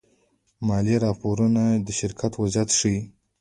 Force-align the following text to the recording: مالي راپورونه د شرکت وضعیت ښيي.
مالي 0.67 0.95
راپورونه 1.05 1.63
د 1.85 1.87
شرکت 1.99 2.31
وضعیت 2.41 2.69
ښيي. 2.79 2.99